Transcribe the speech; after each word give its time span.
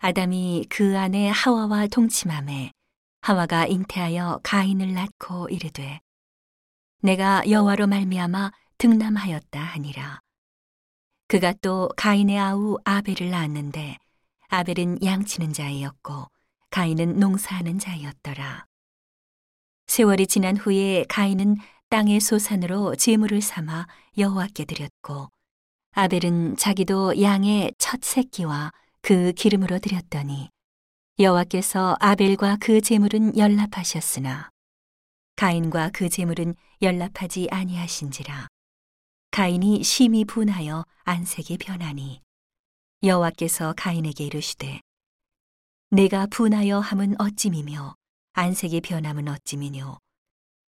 아담이 0.00 0.66
그 0.68 0.96
아내 0.96 1.28
하와와 1.28 1.88
동침함에 1.88 2.70
하와가 3.20 3.66
잉태하여 3.66 4.40
가인을 4.44 4.94
낳고 4.94 5.48
이르되 5.48 6.00
내가 7.02 7.42
여호와로 7.48 7.88
말미암아 7.88 8.52
등남하였다 8.78 9.60
하니라. 9.60 10.20
그가 11.26 11.52
또 11.60 11.90
가인의 11.96 12.38
아우 12.38 12.78
아벨을 12.84 13.30
낳았는데 13.30 13.98
아벨은 14.46 15.02
양치는 15.02 15.52
자이었고 15.52 16.28
가인은 16.70 17.18
농사하는 17.18 17.80
자이었더라. 17.80 18.66
세월이 19.88 20.28
지난 20.28 20.56
후에 20.56 21.06
가인은 21.08 21.56
땅의 21.90 22.20
소산으로 22.20 22.94
제물을 22.94 23.42
삼아 23.42 23.88
여호와께 24.16 24.64
드렸고 24.64 25.28
아벨은 25.92 26.56
자기도 26.56 27.20
양의 27.20 27.72
첫 27.78 28.04
새끼와 28.04 28.72
그 29.08 29.32
기름으로 29.32 29.78
드렸더니 29.78 30.50
여호와께서 31.18 31.96
아벨과 31.98 32.58
그 32.60 32.82
제물은 32.82 33.38
연락하셨으나 33.38 34.50
가인과 35.34 35.92
그 35.94 36.10
제물은 36.10 36.54
연락하지 36.82 37.48
아니하신지라. 37.50 38.48
가인이 39.30 39.82
심히 39.82 40.26
분하여 40.26 40.84
안색이 41.04 41.56
변하니 41.56 42.20
여호와께서 43.02 43.72
가인에게 43.78 44.26
이르시되 44.26 44.82
내가 45.88 46.26
분하여 46.26 46.78
함은 46.78 47.18
어찌미며 47.18 47.94
안색이 48.34 48.82
변함은 48.82 49.26
어찌미뇨? 49.26 49.96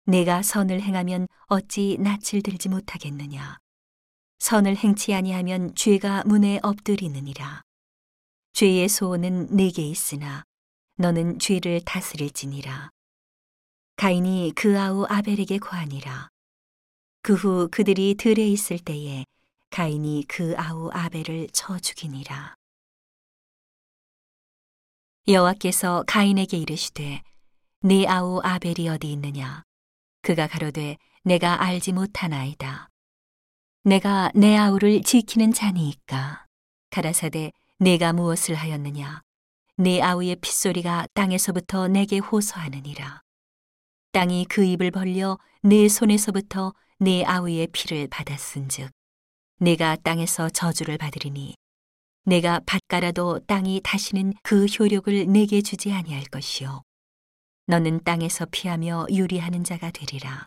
내가 0.07 0.41
선을 0.41 0.81
행하면 0.81 1.29
어찌 1.49 1.99
낯을 2.01 2.43
들지 2.43 2.71
못하겠느냐? 2.71 3.59
선을 4.39 4.77
행치 4.77 5.13
아니하면 5.13 5.75
죄가 5.75 6.25
문에 6.25 6.59
엎드리느니라 6.63 7.65
죄의 8.61 8.91
소원은 8.91 9.57
내게 9.57 9.81
있으나 9.81 10.45
너는 10.97 11.39
죄를 11.39 11.81
다스릴지니라. 11.83 12.91
가인이 13.97 14.53
그 14.55 14.79
아우 14.79 15.07
아벨에게 15.09 15.57
고하니라. 15.57 16.29
그 17.23 17.33
후 17.33 17.69
그들이 17.71 18.17
들에 18.17 18.47
있을 18.47 18.79
때에 18.79 19.25
가인이 19.71 20.27
그 20.29 20.55
아우 20.59 20.91
아벨을 20.93 21.49
쳐 21.55 21.79
죽이니라. 21.79 22.55
여호와께서 25.27 26.05
가인에게 26.07 26.59
이르시되 26.59 27.23
네 27.81 28.07
아우 28.07 28.43
아벨이 28.45 28.91
어디 28.91 29.11
있느냐? 29.13 29.63
그가 30.21 30.47
가로되 30.47 30.99
내가 31.25 31.63
알지 31.63 31.93
못하나이다. 31.93 32.91
내가 33.85 34.31
내 34.35 34.55
아우를 34.59 35.01
지키는 35.03 35.55
자니이까. 35.55 36.45
가라사대 36.91 37.53
내가 37.83 38.13
무엇을 38.13 38.57
하였느냐? 38.57 39.23
내 39.79 40.03
아우의 40.03 40.37
핏소리가 40.37 41.07
땅에서부터 41.15 41.89
내게 41.89 42.19
호소하느니라. 42.19 43.23
땅이 44.13 44.45
그 44.51 44.63
입을 44.63 44.91
벌려 44.91 45.39
내 45.63 45.89
손에서부터 45.89 46.75
내 46.99 47.25
아우의 47.25 47.69
피를 47.69 48.07
받았은즉 48.09 48.91
내가 49.61 49.97
땅에서 49.97 50.51
저주를 50.51 50.99
받으리니 50.99 51.55
내가 52.27 52.61
밭가라도 52.67 53.39
땅이 53.47 53.81
다시는 53.83 54.35
그 54.43 54.67
효력을 54.67 55.27
내게 55.33 55.63
주지 55.63 55.91
아니할 55.91 56.25
것이요 56.25 56.83
너는 57.65 58.05
땅에서 58.05 58.45
피하며 58.51 59.07
유리하는 59.11 59.65
자가 59.65 59.91
되리라. 59.91 60.45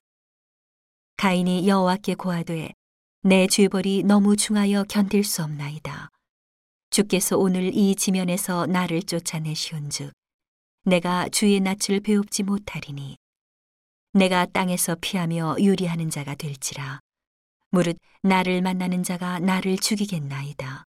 가인이 1.18 1.68
여호와께 1.68 2.14
고하되 2.14 2.74
내 3.24 3.48
죄벌이 3.48 4.04
너무 4.04 4.36
중하여 4.36 4.84
견딜 4.84 5.24
수 5.24 5.42
없나이다. 5.42 6.12
주께서 6.94 7.40
오늘 7.40 7.74
이 7.74 7.96
지면에서 7.96 8.68
나를 8.68 9.02
쫓아내시온즉 9.02 10.14
내가 10.84 11.28
주의 11.28 11.60
낯을 11.60 12.02
배웁지 12.04 12.44
못하리니 12.44 13.18
내가 14.12 14.46
땅에서 14.46 14.96
피하며 15.02 15.56
유리하는 15.60 16.12
자가 16.12 16.36
될지라 16.36 17.00
무릇 17.72 17.98
나를 18.22 18.62
만나는 18.62 19.02
자가 19.02 19.40
나를 19.40 19.78
죽이겠나이다. 19.78 20.84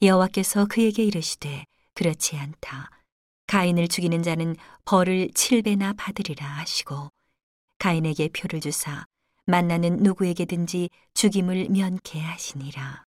여호와께서 0.00 0.66
그에게 0.66 1.02
이르시되 1.02 1.64
그렇지 1.94 2.36
않다. 2.36 2.90
가인을 3.48 3.88
죽이는 3.88 4.22
자는 4.22 4.54
벌을 4.84 5.32
칠배나 5.34 5.94
받으리라 5.94 6.46
하시고 6.46 7.10
가인에게 7.80 8.28
표를 8.28 8.60
주사 8.60 9.04
만나는 9.46 9.96
누구에게든지 10.04 10.88
죽임을 11.14 11.70
면케 11.70 12.20
하시니라 12.20 13.04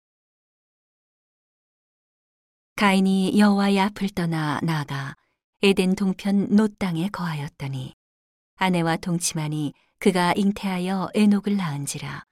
가인이 2.81 3.37
여호와의 3.37 3.79
앞을 3.79 4.09
떠나 4.09 4.59
나가 4.63 5.15
에덴 5.61 5.93
동편 5.93 6.55
놋 6.55 6.67
땅에 6.67 7.09
거하였더니 7.09 7.93
아내와 8.55 8.97
동침하니 8.97 9.73
그가 9.99 10.33
잉태하여 10.35 11.11
에녹을 11.13 11.57
낳은지라. 11.57 12.25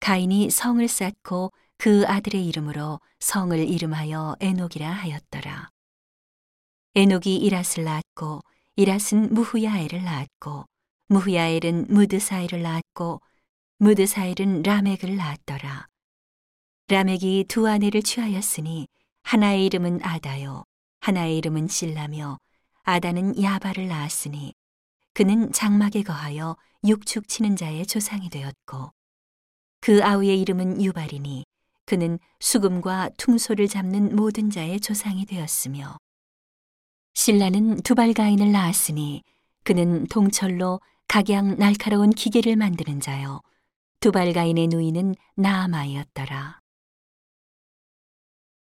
가인이 0.00 0.48
성을 0.48 0.88
쌓고 0.88 1.52
그 1.76 2.06
아들의 2.06 2.46
이름으로 2.46 3.00
성을 3.20 3.58
이름하여 3.58 4.36
에녹이라 4.40 4.90
하였더라. 4.90 5.68
에녹이 6.94 7.46
이랏을 7.46 7.82
낳았고 7.84 8.40
이랏은 8.78 9.34
무후야엘을 9.34 10.02
낳았고 10.02 10.64
무후야엘은 11.08 11.88
무드사엘을 11.90 12.62
낳았고 12.62 13.20
무드사엘은 13.80 14.62
라멕을 14.62 15.16
낳았더라. 15.16 15.86
라멕이 16.88 17.44
두 17.46 17.68
아내를 17.68 18.02
취하였으니 18.02 18.88
하나의 19.26 19.66
이름은 19.66 20.04
아다요, 20.04 20.62
하나의 21.00 21.36
이름은 21.38 21.66
실라며 21.66 22.38
아다는 22.84 23.42
야바를 23.42 23.88
낳았으니 23.88 24.54
그는 25.14 25.50
장막에 25.50 26.04
거하여 26.04 26.56
육축 26.84 27.26
치는 27.26 27.56
자의 27.56 27.84
조상이 27.86 28.30
되었고 28.30 28.92
그 29.80 30.04
아우의 30.04 30.40
이름은 30.40 30.80
유발이니 30.80 31.44
그는 31.86 32.20
수금과 32.38 33.10
퉁소를 33.18 33.66
잡는 33.66 34.14
모든 34.14 34.48
자의 34.48 34.78
조상이 34.78 35.26
되었으며 35.26 35.96
신라는 37.14 37.82
두발가인을 37.82 38.52
낳았으니 38.52 39.24
그는 39.64 40.06
동철로 40.06 40.80
각양 41.08 41.58
날카로운 41.58 42.10
기계를 42.10 42.54
만드는 42.54 43.00
자요 43.00 43.40
두발가인의 43.98 44.68
누이는 44.68 45.16
나아마이었더라. 45.34 46.60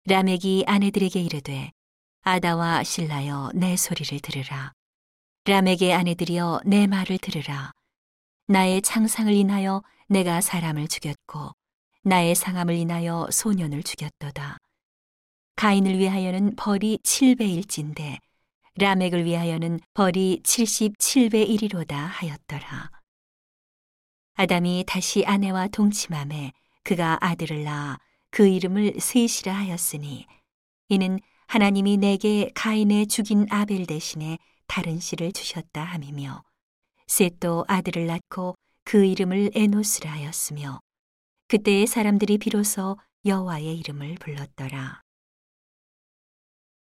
라멕이 0.07 0.65
아내들에게 0.67 1.19
이르되 1.19 1.73
아다와 2.25 2.85
신라여 2.85 3.53
내 3.55 3.75
소리를 3.75 4.21
들으라. 4.21 4.75
라멕의 5.47 5.95
아내들이여 5.95 6.61
내 6.67 6.87
말을 6.87 7.17
들으라. 7.17 7.73
나의 8.47 8.83
창상을 8.83 9.33
인하여 9.33 9.83
내가 10.11 10.43
사람을 10.43 10.89
죽였고 10.89 11.53
나의 12.03 12.35
상함을 12.35 12.75
인하여 12.75 13.29
소년을 13.33 13.83
죽였도다. 13.83 14.59
가인을 15.57 15.99
위하여는 15.99 16.55
벌이 16.57 16.99
7배일진데 17.03 18.19
라멕을 18.75 19.25
위하여는 19.25 19.81
벌이 19.95 20.43
77배 20.45 21.49
일이로다 21.49 21.97
하였더라. 21.97 22.91
아담이 24.35 24.85
다시 24.87 25.25
아내와 25.25 25.69
동침함에 25.69 26.53
그가 26.83 27.17
아들을 27.23 27.65
낳아 27.65 27.99
그 28.35 28.49
이름을 28.49 28.95
셋이라 28.99 29.55
하였으니 29.55 30.27
이는 30.89 31.21
하나님이 31.47 31.99
내게 31.99 32.51
가인의 32.57 33.07
죽인 33.07 33.47
아벨 33.49 33.87
대신에 33.87 34.39
다른 34.67 34.99
씨를 34.99 35.31
주셨다 35.31 35.85
함이며 35.85 36.43
셋도 37.07 37.65
아들을 37.69 38.09
낳고 38.09 38.57
그 38.83 39.05
이름을 39.05 39.53
에노스라 39.55 40.11
하였으며 40.11 40.81
그때의 41.47 41.87
사람들이 41.87 42.39
비로소 42.39 42.97
여호와의 43.25 43.79
이름을 43.79 44.17
불렀더라. 44.17 45.04